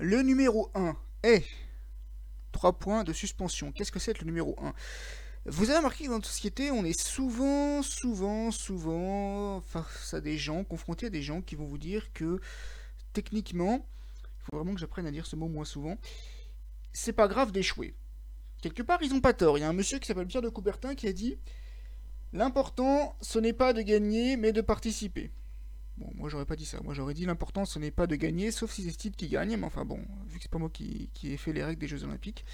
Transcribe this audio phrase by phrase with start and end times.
[0.00, 1.44] Le numéro 1 est
[2.52, 3.72] 3 points de suspension.
[3.72, 4.72] Qu'est-ce que c'est le numéro 1
[5.46, 10.38] Vous avez remarqué que dans notre société, on est souvent, souvent, souvent face à des
[10.38, 12.40] gens, confrontés à des gens qui vont vous dire que
[13.12, 13.88] techniquement,
[14.22, 15.98] il faut vraiment que j'apprenne à dire ce mot moins souvent,
[16.92, 17.96] c'est pas grave d'échouer.
[18.62, 19.58] Quelque part, ils ont pas tort.
[19.58, 21.38] Il y a un monsieur qui s'appelle Pierre de Coubertin qui a dit
[22.32, 25.32] L'important, ce n'est pas de gagner, mais de participer.
[25.98, 26.80] Bon, moi j'aurais pas dit ça.
[26.82, 29.56] Moi j'aurais dit l'important, ce n'est pas de gagner, sauf si c'est Steve qui gagne.
[29.56, 31.88] Mais enfin bon, vu que c'est pas moi qui, qui ai fait les règles des
[31.88, 32.44] Jeux Olympiques.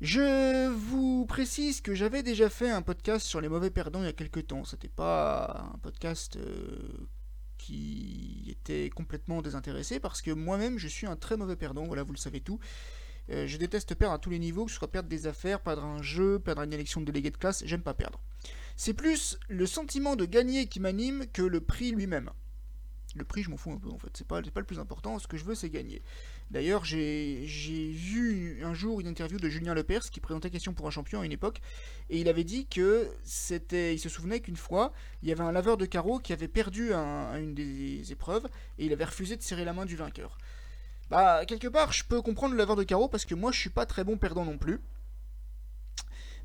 [0.00, 4.08] Je vous précise que j'avais déjà fait un podcast sur les mauvais perdants il y
[4.08, 4.64] a quelques temps.
[4.64, 7.08] C'était pas un podcast euh,
[7.58, 11.84] qui était complètement désintéressé parce que moi-même je suis un très mauvais perdant.
[11.84, 12.60] Voilà, vous le savez tout.
[13.30, 15.84] Euh, je déteste perdre à tous les niveaux, que ce soit perdre des affaires, perdre
[15.84, 18.20] un jeu, perdre une élection de délégué de classe, j'aime pas perdre.
[18.80, 22.30] C'est plus le sentiment de gagner qui m'anime que le prix lui-même.
[23.16, 25.26] Le prix, je m'en fous un peu en fait, c'est pas, le plus important, ce
[25.26, 26.00] que je veux c'est gagner.
[26.52, 30.90] D'ailleurs, j'ai vu un jour une interview de Julien Lepers qui présentait Question pour un
[30.90, 31.60] champion à une époque,
[32.08, 33.96] et il avait dit que c'était.
[33.96, 34.92] Il se souvenait qu'une fois,
[35.24, 38.46] il y avait un laveur de carreaux qui avait perdu un, une des épreuves,
[38.78, 40.38] et il avait refusé de serrer la main du vainqueur.
[41.10, 43.70] Bah, quelque part, je peux comprendre le laveur de carreaux parce que moi, je suis
[43.70, 44.78] pas très bon perdant non plus.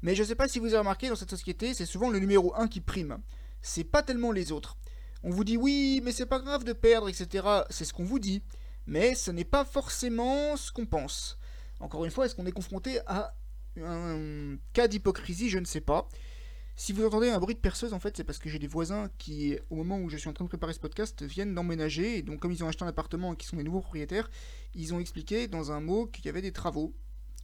[0.03, 2.53] Mais je sais pas si vous avez remarqué, dans cette société, c'est souvent le numéro
[2.55, 3.17] 1 qui prime.
[3.61, 4.77] C'est pas tellement les autres.
[5.23, 7.47] On vous dit oui, mais c'est pas grave de perdre, etc.
[7.69, 8.43] C'est ce qu'on vous dit.
[8.85, 11.39] Mais ce n'est pas forcément ce qu'on pense.
[11.79, 13.33] Encore une fois, est-ce qu'on est confronté à
[13.81, 15.49] un cas d'hypocrisie?
[15.49, 16.09] Je ne sais pas.
[16.75, 19.09] Si vous entendez un bruit de perceuse, en fait, c'est parce que j'ai des voisins
[19.19, 22.17] qui, au moment où je suis en train de préparer ce podcast, viennent d'emménager.
[22.17, 24.29] Et donc, comme ils ont acheté un appartement et qu'ils sont des nouveaux propriétaires,
[24.73, 26.93] ils ont expliqué dans un mot qu'il y avait des travaux.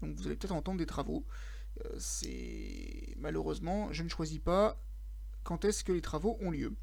[0.02, 1.26] Donc, vous allez peut-être entendre des travaux.
[1.86, 4.82] Euh, c'est malheureusement, je ne choisis pas
[5.44, 6.74] quand est-ce que les travaux ont lieu.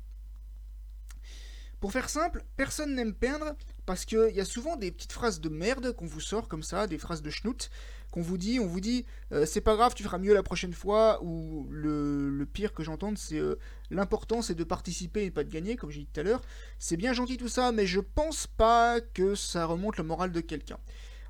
[1.80, 5.48] Pour faire simple, personne n'aime perdre parce qu'il y a souvent des petites phrases de
[5.48, 7.70] merde qu'on vous sort comme ça, des phrases de schnout,
[8.11, 10.72] qu'on vous dit, on vous dit euh, c'est pas grave, tu feras mieux la prochaine
[10.72, 13.58] fois, ou le, pire que j'entends c'est euh,
[13.90, 16.40] l'important c'est de participer et pas de gagner, comme j'ai dit tout à l'heure.
[16.79, 20.40] C'est bien gentil tout ça, mais je pense pas que ça remonte le moral de
[20.40, 20.79] quelqu'un.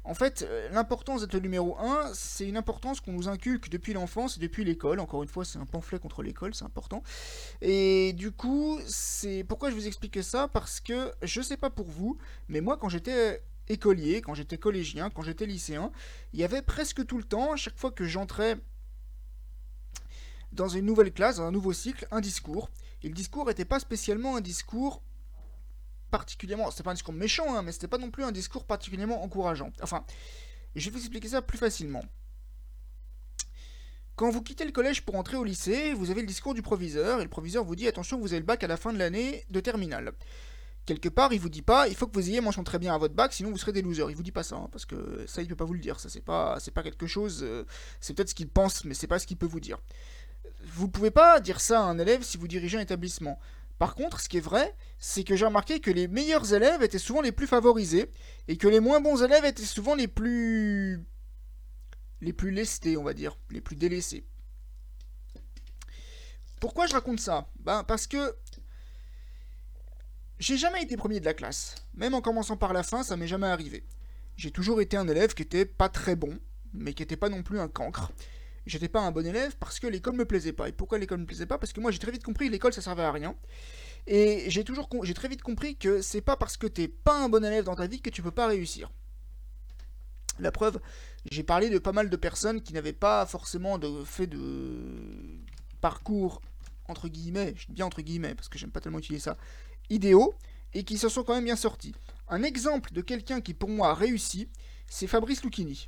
[0.06, 3.92] En fait, euh, l'importance d'être le numéro 1, c'est une importance qu'on nous inculque depuis
[3.92, 5.00] l'enfance et depuis l'école.
[5.00, 7.02] Encore une fois, c'est un pamphlet contre l'école, c'est important.
[7.60, 10.46] Et du coup, c'est pourquoi je vous explique ça?
[10.46, 12.18] Parce que je sais pas pour vous,
[12.48, 15.90] mais moi, quand j'étais écolier, quand j'étais collégien, quand j'étais lycéen,
[16.32, 18.58] il y avait presque tout le temps, à chaque fois que j'entrais
[20.52, 22.70] dans une nouvelle classe, dans un nouveau cycle, un discours.
[23.02, 25.02] Et le discours n'était pas spécialement un discours
[26.10, 26.70] particulièrement.
[26.70, 29.72] C'était pas un discours méchant, hein, mais c'était pas non plus un discours particulièrement encourageant.
[29.82, 30.04] Enfin,
[30.74, 32.02] je vais vous expliquer ça plus facilement.
[34.16, 37.20] Quand vous quittez le collège pour entrer au lycée, vous avez le discours du proviseur,
[37.20, 39.44] et le proviseur vous dit attention, vous avez le bac à la fin de l'année
[39.50, 40.12] de terminale.
[40.86, 42.98] Quelque part, il vous dit pas, il faut que vous ayez mention très bien à
[42.98, 44.08] votre bac, sinon vous serez des losers.
[44.08, 46.00] Il vous dit pas ça, hein, parce que ça, il peut pas vous le dire.
[46.00, 47.40] Ça, c'est pas, pas quelque chose.
[47.42, 47.64] Euh,
[48.00, 49.78] c'est peut-être ce qu'il pense, mais c'est pas ce qu'il peut vous dire.
[50.62, 53.38] Vous pouvez pas dire ça à un élève si vous dirigez un établissement.
[53.78, 56.98] Par contre, ce qui est vrai, c'est que j'ai remarqué que les meilleurs élèves étaient
[56.98, 58.10] souvent les plus favorisés
[58.48, 61.04] et que les moins bons élèves étaient souvent les plus
[62.22, 64.24] les plus lestés, on va dire, les plus délaissés.
[66.60, 67.50] Pourquoi je raconte ça?
[67.60, 68.34] Ben parce que
[70.38, 71.74] j'ai jamais été premier de la classe.
[71.94, 73.84] Même en commençant par la fin, ça m'est jamais arrivé.
[74.36, 76.38] J'ai toujours été un élève qui était pas très bon,
[76.72, 78.12] mais qui était pas non plus un cancre.
[78.66, 80.68] J'étais pas un bon élève parce que l'école me plaisait pas.
[80.68, 81.58] Et pourquoi l'école me plaisait pas?
[81.58, 83.34] Parce que moi j'ai très vite compris que l'école ça servait à rien.
[84.06, 87.28] Et j'ai toujours j'ai très vite compris que c'est pas parce que t'es pas un
[87.28, 88.90] bon élève dans ta vie que tu peux pas réussir.
[90.38, 90.80] La preuve,
[91.30, 95.40] j'ai parlé de pas mal de personnes qui n'avaient pas forcément fait de
[95.80, 96.42] parcours
[96.88, 99.36] entre guillemets, je dis bien entre guillemets parce que j'aime pas tellement utiliser ça,
[99.90, 100.34] idéaux
[100.74, 101.94] et qui se sont quand même bien sortis.
[102.28, 104.48] Un exemple de quelqu'un qui pour moi a réussi,
[104.88, 105.86] c'est Fabrice Lucchini.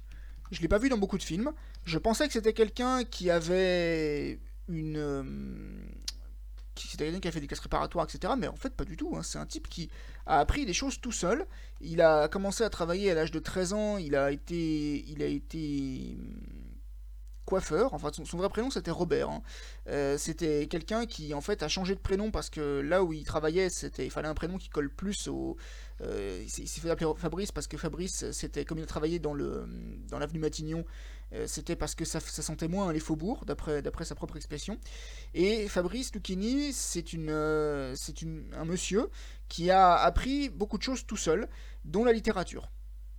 [0.50, 1.52] Je l'ai pas vu dans beaucoup de films.
[1.84, 4.38] Je pensais que c'était quelqu'un qui avait
[4.68, 4.96] une.
[4.96, 5.22] Euh,
[6.76, 8.34] c'était quelqu'un qui a fait des classes préparatoires, etc.
[8.38, 9.14] Mais en fait, pas du tout.
[9.16, 9.22] Hein.
[9.22, 9.90] C'est un type qui
[10.26, 11.46] a appris des choses tout seul.
[11.80, 13.98] Il a commencé à travailler à l'âge de 13 ans.
[13.98, 15.04] Il a été.
[15.08, 16.16] Il a été
[17.48, 17.94] coiffeur.
[17.94, 19.30] Enfin, son, vrai prénom c'était Robert.
[19.30, 19.42] Hein.
[19.88, 23.24] Euh, c'était quelqu'un qui en fait a changé de prénom parce que là où il
[23.24, 25.56] travaillait, c'était il fallait un prénom qui colle plus au.
[26.02, 29.66] Euh, il s'est fait appeler Fabrice parce que Fabrice, c'était comme il travaillait dans le
[30.08, 30.84] dans l'avenue Matignon,
[31.32, 34.78] euh, c'était parce que ça, sentait moins les faubourgs, d'après d'après sa propre expression.
[35.32, 38.22] Et Fabrice Lucchini, c'est une c'est
[38.52, 39.08] un monsieur
[39.48, 41.48] qui a appris beaucoup de choses tout seul,
[41.86, 42.68] dont la littérature.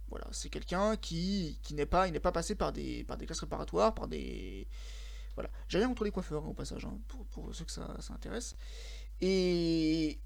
[0.09, 3.37] Voilà, c'est quelqu'un qui, n'est pas, il n'est pas passé par des, par des classes
[3.39, 4.67] préparatoires, par des,
[5.35, 5.49] voilà.
[5.67, 8.55] J'ai rien contre les coiffeurs hein, au passage, hein, pour, pour, ceux que ça, intéresse.
[9.21, 10.19] Et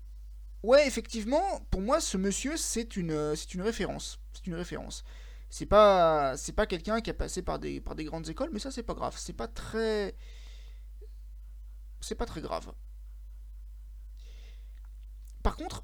[0.63, 4.19] ouais, effectivement, pour moi, ce monsieur, c'est une, c'est une référence.
[4.33, 5.03] C'est une référence.
[5.49, 8.59] C'est pas, c'est pas quelqu'un qui a passé par des, par des grandes écoles, mais
[8.59, 9.15] ça, c'est pas grave.
[9.17, 10.15] C'est pas très,
[12.01, 12.73] c'est pas très grave.
[15.43, 15.83] Par contre,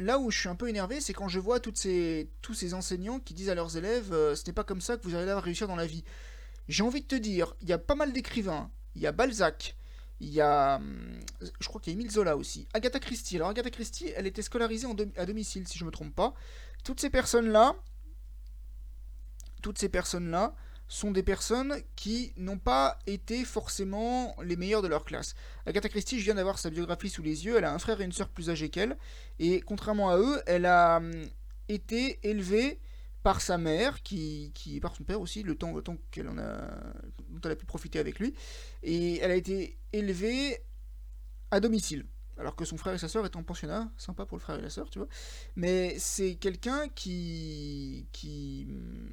[0.00, 3.34] là où je suis un peu énervé, c'est quand je vois tous ces enseignants qui
[3.34, 5.76] disent à leurs élèves euh, ce n'est pas comme ça que vous allez réussir dans
[5.76, 6.04] la vie.
[6.68, 8.70] J'ai envie de te dire, il y a pas mal d'écrivains.
[8.94, 9.76] Il y a Balzac,
[10.20, 10.76] il y a.
[10.76, 11.20] Hum,
[11.60, 12.68] je crois qu'il y a Emile Zola aussi.
[12.74, 13.36] Agatha Christie.
[13.36, 14.86] Alors, Agatha Christie, elle était scolarisée
[15.16, 16.34] à domicile, si je ne me trompe pas.
[16.84, 17.74] Toutes ces personnes-là.
[19.62, 20.54] Toutes ces personnes-là
[20.90, 25.34] sont des personnes qui n'ont pas été forcément les meilleures de leur classe.
[25.64, 28.04] Agatha Christie, je viens d'avoir sa biographie sous les yeux, elle a un frère et
[28.04, 28.98] une sœur plus âgés qu'elle,
[29.38, 31.12] et contrairement à eux, elle a hum,
[31.68, 32.80] été élevée
[33.22, 36.38] par sa mère, qui, qui par son père aussi, le temps, le temps qu'elle en
[36.38, 36.58] a,
[37.28, 38.34] dont elle a pu profiter avec lui,
[38.82, 40.58] et elle a été élevée
[41.52, 42.04] à domicile.
[42.36, 44.62] Alors que son frère et sa sœur étaient en pensionnat, sympa pour le frère et
[44.62, 45.08] la sœur, tu vois.
[45.54, 49.10] Mais c'est quelqu'un qui, qui, hum,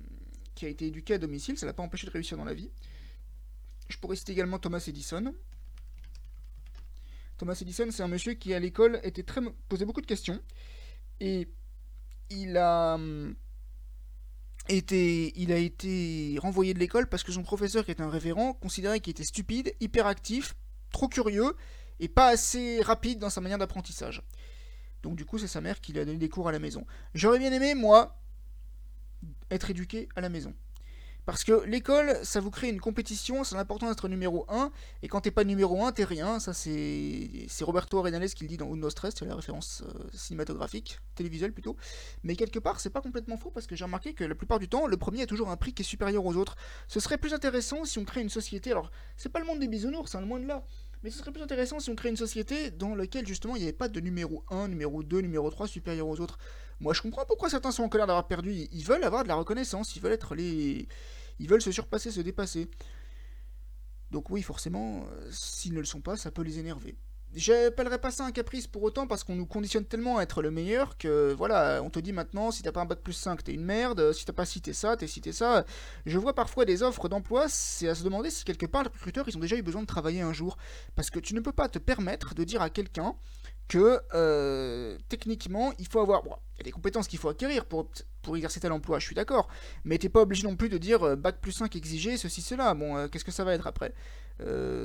[0.58, 2.72] qui a été éduqué à domicile, ça l'a pas empêché de réussir dans la vie.
[3.90, 5.34] Je pourrais citer également Thomas Edison.
[7.38, 9.40] Thomas Edison, c'est un monsieur qui à l'école était très
[9.70, 10.42] posait beaucoup de questions
[11.20, 11.48] et
[12.32, 13.36] il a hum,
[14.68, 18.54] été il a été renvoyé de l'école parce que son professeur qui était un révérend
[18.54, 20.56] considérait qu'il était stupide, hyperactif,
[20.92, 21.56] trop curieux
[22.00, 24.24] et pas assez rapide dans sa manière d'apprentissage.
[25.04, 26.88] Donc du coup, c'est sa mère qui lui a donné des cours à la maison.
[27.14, 28.20] J'aurais bien aimé moi
[29.52, 30.54] être éduqué à la maison.
[31.28, 34.72] Parce que l'école, ça vous crée une compétition, c'est important d'être numéro 1,
[35.04, 36.40] et quand t'es pas numéro 1, t'es rien.
[36.40, 41.00] Ça, c'est Roberto Arenales qui le dit dans Uno Stress, c'est la référence euh, cinématographique,
[41.16, 41.76] télévisuelle plutôt.
[42.24, 44.70] Mais quelque part, c'est pas complètement faux, parce que j'ai remarqué que la plupart du
[44.70, 46.56] temps, le premier a toujours un prix qui est supérieur aux autres.
[46.88, 48.72] Ce serait plus intéressant si on crée une société.
[48.72, 50.64] Alors, c'est pas le monde des bisounours, c'est hein, le de là.
[51.04, 53.66] Mais ce serait plus intéressant si on crée une société dans laquelle justement il n'y
[53.66, 56.38] avait pas de numéro 1, numéro 2, numéro 3 supérieur aux autres.
[56.80, 58.52] Moi je comprends pourquoi certains sont en colère d'avoir perdu.
[58.72, 60.88] Ils veulent avoir de la reconnaissance, ils veulent être les.
[61.40, 62.70] Ils veulent se surpasser, se dépasser.
[64.12, 66.98] Donc oui, forcément, euh, s'ils ne le sont pas, ça peut les énerver.
[67.36, 70.50] J'appellerais pas ça un caprice pour autant parce qu'on nous conditionne tellement à être le
[70.50, 73.54] meilleur que voilà, on te dit maintenant si t'as pas un bac plus 5 t'es
[73.54, 75.66] une merde, si t'as pas cité ça, t'es cité ça.
[76.06, 79.28] Je vois parfois des offres d'emploi, c'est à se demander si quelque part les recruteurs
[79.28, 80.58] ils ont déjà eu besoin de travailler un jour.
[80.96, 83.14] Parce que tu ne peux pas te permettre de dire à quelqu'un
[83.68, 86.24] que euh, techniquement il faut avoir.
[86.56, 87.90] Il y a des compétences qu'il faut acquérir pour,
[88.36, 89.48] exercer tel emploi, je suis d'accord,
[89.86, 92.74] mais t'es pas obligé non plus de dire euh, bac plus 5 exigé, ceci, cela.
[92.74, 93.94] Bon, euh, qu'est-ce que ça va être après?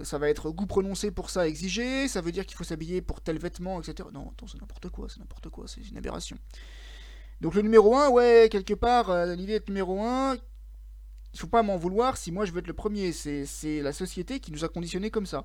[0.04, 3.20] Ça va être goût prononcé pour ça exigé, ça veut dire qu'il faut s'habiller pour
[3.20, 4.08] tel vêtement, etc.
[4.14, 6.38] Non, attends, c'est n'importe quoi, c'est n'importe quoi, c'est une aberration.
[7.42, 10.36] Donc le numéro 1, ouais, quelque part, l'idée d'être numéro 1,
[11.34, 14.40] il faut pas m'en vouloir si moi je veux être le premier, c'est la société
[14.40, 15.44] qui nous a conditionnés comme ça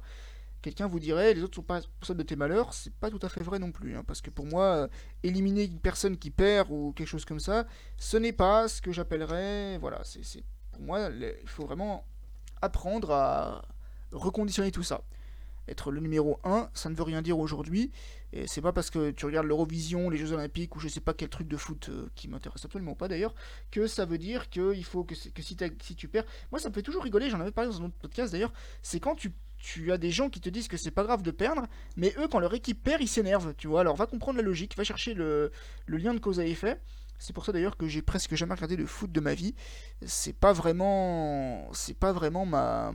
[0.62, 3.30] quelqu'un vous dirait les autres sont pas responsables de tes malheurs, c'est pas tout à
[3.30, 3.96] fait vrai non plus.
[3.96, 4.88] Hein, parce que pour moi, euh,
[5.24, 7.66] éliminer une personne qui perd ou quelque chose comme ça,
[7.98, 9.78] ce n'est pas ce que j'appellerais.
[9.78, 12.06] Voilà, c'est pour moi, il faut vraiment
[12.62, 13.66] apprendre à
[14.12, 15.04] reconditionner tout ça.
[15.68, 17.92] Être le numéro 1, ça ne veut rien dire aujourd'hui.
[18.32, 21.14] Et c'est pas parce que tu regardes l'Eurovision, les Jeux Olympiques ou je sais pas
[21.14, 23.34] quel truc de foot euh, qui m'intéresse absolument pas d'ailleurs,
[23.72, 26.26] que ça veut dire qu'il faut que, si, si, tu perds.
[26.52, 29.00] Moi ça me fait toujours rigoler, j'en avais parlé dans un autre podcast d'ailleurs, c'est
[29.00, 31.68] quand tu tu as des gens qui te disent que c'est pas grave de perdre,
[31.96, 33.82] mais eux, quand leur équipe perd, ils s'énervent, tu vois.
[33.82, 35.52] Alors va comprendre la logique, va chercher le,
[35.88, 36.80] lien de cause à effet.
[37.20, 39.56] C'est pour ça d'ailleurs que j'ai presque jamais regardé de foot de ma vie.
[40.06, 41.68] C'est pas vraiment.
[41.74, 42.94] C'est pas vraiment ma.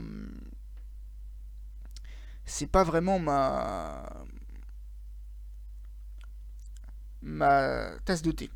[2.45, 4.25] C'est pas vraiment ma.
[7.21, 8.49] Ma tasse de thé.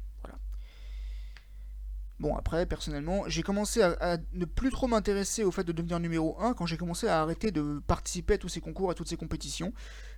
[2.28, 6.36] Bon, après, personnellement, j'ai commencé à, ne plus trop m'intéresser au fait de devenir numéro
[6.42, 9.16] 1 quand j'ai commencé à arrêter de participer à tous ces concours, à toutes ces
[9.16, 9.72] compétitions.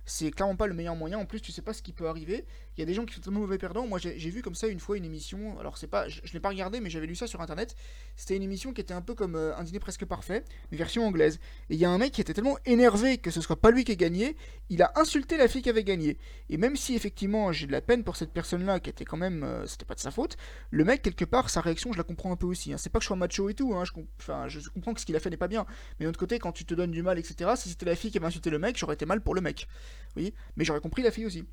[0.06, 1.18] C'est clairement pas le meilleur moyen.
[1.18, 2.46] En plus, tu sais pas ce qui peut arriver.
[2.76, 3.86] Il y a des gens qui sont tellement mauvais perdants.
[3.86, 5.56] Moi, j'ai vu comme ça une fois une émission.
[5.60, 7.76] Alors, c'est pas, je, ne l'ai pas regardé, mais j'avais lu ça sur internet.
[8.16, 11.06] C'était une émission qui était un peu comme euh, un dîner presque parfait, mais version
[11.06, 11.38] anglaise.
[11.68, 13.84] Et il y a un mec qui était tellement énervé que ce soit pas lui
[13.84, 14.36] qui ait gagné,
[14.68, 16.16] il a insulté la fille qui avait gagné.
[16.48, 19.44] Et même si effectivement j'ai de la peine pour cette personne-là, qui était quand même,
[19.44, 20.36] euh, c'était pas de sa faute,
[20.70, 22.72] le mec quelque part sa réaction je la comprends un peu aussi.
[22.72, 22.78] Hein.
[22.78, 23.84] C'est pas que je sois macho et tout, hein.
[23.84, 25.66] je, enfin, je comprends que ce qu'il a fait n'est pas bien.
[25.98, 28.10] Mais d'un autre côté, quand tu te donnes du mal, etc., si c'était la fille
[28.10, 29.68] qui avait insulté le mec, j'aurais été mal pour le mec.
[30.16, 31.44] Oui, mais j'aurais compris la fille aussi.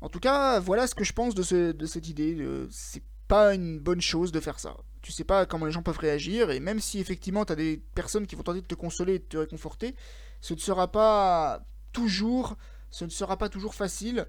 [0.00, 2.36] En tout cas, voilà ce que je pense de, ce, de cette idée.
[2.70, 4.76] C'est pas une bonne chose de faire ça.
[5.02, 7.82] Tu sais pas comment les gens peuvent réagir, et même si effectivement tu as des
[7.94, 9.94] personnes qui vont tenter de te consoler et de te réconforter,
[10.40, 12.56] ce ne sera pas toujours,
[12.90, 14.26] ce ne sera pas toujours facile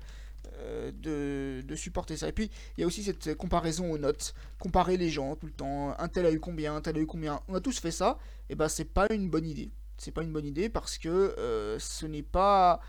[0.58, 2.28] euh, de, supporter ça.
[2.28, 4.34] Et puis, il y a aussi cette comparaison aux notes.
[4.60, 5.96] Comparer les gens tout le temps.
[6.00, 7.42] Un tel a eu combien, un tel a eu combien.
[7.48, 8.18] On a tous fait ça.
[8.50, 9.72] Et ben, c'est pas une bonne idée.
[9.98, 12.80] C'est pas une bonne idée parce que euh, ce n'est pas.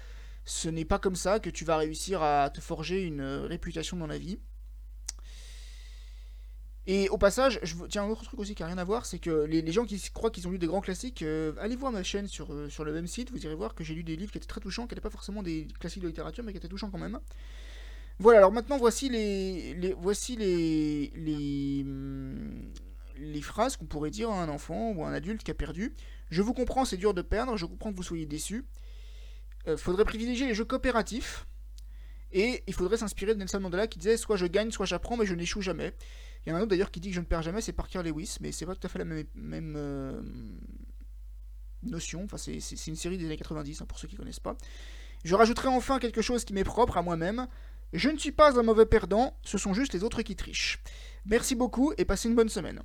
[0.45, 4.07] Ce n'est pas comme ça que tu vas réussir à te forger une réputation dans
[4.07, 4.39] la vie.
[6.89, 9.19] Et au passage, je, tiens, un autre truc aussi qui n'a rien à voir, c'est
[9.19, 12.05] que les, gens qui croient qu'ils ont lu des grands classiques, euh, allez voir ma
[12.05, 14.31] chaîne sur, euh, sur le même site, vous irez voir que j'ai lu des livres
[14.31, 16.69] qui étaient très touchants, qui n'étaient pas forcément des classiques de littérature, mais qui étaient
[16.69, 17.19] touchants quand même.
[18.19, 22.73] Voilà, alors maintenant voici les, voici les, les, hum,
[23.19, 25.93] les phrases qu'on pourrait dire à un enfant ou à un adulte qui a perdu.
[26.31, 28.65] Je vous comprends, c'est dur de perdre, je comprends que vous soyez déçu.
[29.67, 31.47] Euh, faudrait privilégier les jeux coopératifs.
[32.37, 35.25] Et il faudrait s'inspirer de Nelson Mandela qui disait soit je gagne, soit j'apprends, mais
[35.25, 35.95] je n'échoue jamais.
[36.45, 37.73] Il y en a un autre d'ailleurs qui dit que je ne perds jamais, c'est
[37.73, 40.21] Parker Lewis, mais c'est pas tout à fait la même, euh,
[41.83, 42.25] notion.
[42.25, 44.55] Enfin, c'est une série des années 90, hein, pour ceux qui ne connaissent pas.
[45.25, 47.49] Je rajouterai enfin quelque chose qui m'est propre à moi-même.
[47.95, 50.83] Je ne suis pas un mauvais perdant, ce sont juste les autres qui trichent.
[51.25, 52.83] Merci beaucoup et passez une bonne semaine.